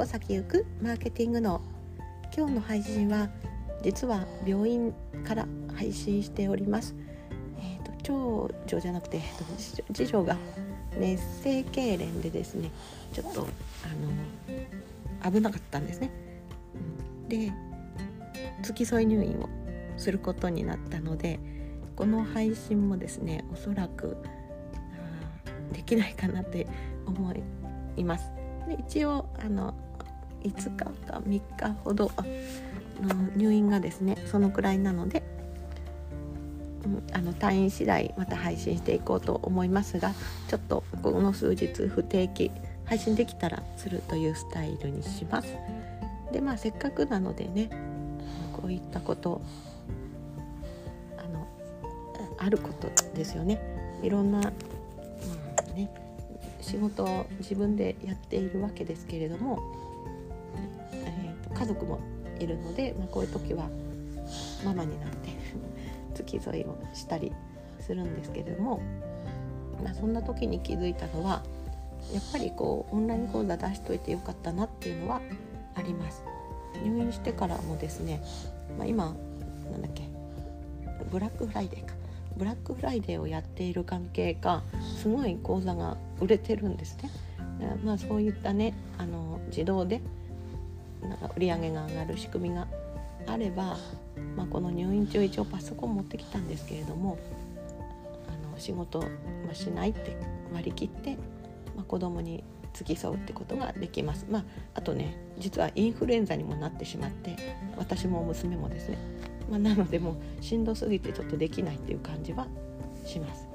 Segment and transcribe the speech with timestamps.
[0.00, 1.60] 歩先行くマーケティングの
[2.34, 3.28] 今日の配信は
[3.82, 4.94] 実は病院
[5.26, 5.46] から
[5.76, 6.94] 配信しております。
[7.58, 10.38] えーと、長女じゃなくて、えーと、次女が
[10.98, 12.70] 熱性痙攣でですね
[13.12, 13.46] ちょっと
[15.22, 16.10] あの危なかったんですね。
[17.28, 17.52] で
[18.62, 19.50] 付き添い入院を
[19.98, 21.38] することになったので
[21.94, 24.16] この配信もですねおそらく
[25.74, 26.66] できないかなって
[27.04, 27.34] 思
[27.98, 28.30] います。
[28.66, 29.74] で一応あの
[30.42, 32.10] 5日か3日ほど
[33.02, 35.22] の入院がですねそのくらいなので、
[36.84, 40.12] うん、あの退院次第また配信していこうと思いますが
[40.48, 42.50] ちょっとこの数日不定期
[42.84, 45.54] 配信できたらするというスタイルにします。
[46.32, 47.70] でまあせっかくなのでね
[48.52, 49.40] こういったこと
[51.16, 51.46] あの
[52.38, 53.60] あることですよね。
[54.02, 54.40] いろんな、
[55.74, 55.90] ね、
[56.60, 59.89] 仕事を自分でやっているわけですけれども、
[61.74, 62.00] 族も
[62.38, 63.68] いるので、まあ、こういう時は
[64.64, 65.30] ママになって
[66.14, 67.32] 付き添いをしたり
[67.80, 68.80] するんですけれども、
[69.82, 71.42] まあ、そんな時に気づいたのは
[72.12, 75.20] やっぱりこうオンライン講座出しといてよかったなっていうのは
[75.74, 76.22] あります。
[76.84, 78.22] 入院してからもですね、
[78.78, 79.14] まあ、今
[79.70, 80.08] なんだっけ
[81.10, 81.94] ブラックフライデーか
[82.36, 84.62] ブラックフライデーをやっている関係か
[84.96, 87.10] すごい講座が売れてるんですね。
[87.84, 90.00] まあ、そういったねあの自動で
[91.02, 92.66] なんか売り上げが上がる仕組みが
[93.26, 93.76] あれば、
[94.36, 97.18] まあ、この入院中一応パソコン持ってきたんですけれども
[98.28, 99.04] あの仕事、
[99.52, 100.16] しないって
[100.52, 101.16] 割り切って、
[101.76, 104.26] まあ、子供に付き添うってことができます。
[104.30, 107.36] まあ、あとね実はインフルエンザにもなってしまって
[107.76, 108.98] 私も娘もですね、
[109.50, 112.46] まあ、なのでもうしんどすぎてちょっとできないっていう感じは
[113.04, 113.48] します。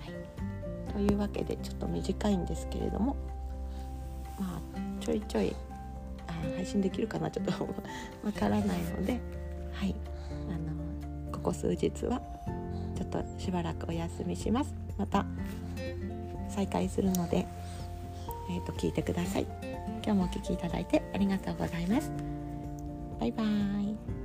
[0.00, 3.16] はい、というわけでちょっと短いんですけれども
[4.38, 5.54] まあちょいちょい
[6.54, 7.52] 配信できるかなちょっと
[8.24, 9.20] わからないので。
[9.72, 9.94] はい。
[10.48, 12.20] あのここ数日は
[12.96, 14.74] ちょっとしばらくお休みします。
[14.96, 15.26] また
[16.48, 17.46] 再開するので
[18.48, 19.46] えーと、聞いてください。
[20.04, 22.10] 今日もお聴きいただいてありがとうございます。
[23.18, 24.15] バイバーイ。